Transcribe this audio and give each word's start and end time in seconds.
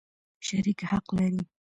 شریک 0.45 0.79
حق 0.91 1.07
لري. 1.17 1.41